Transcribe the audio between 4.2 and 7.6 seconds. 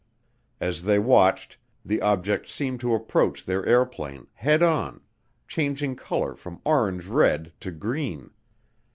head on, changing color from orange red